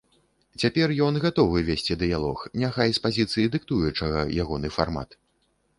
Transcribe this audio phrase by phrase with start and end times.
[0.61, 5.09] Цяпер ён гатовы весці дыялог, няхай з пазіцыі дыктуючага ягоны фармат.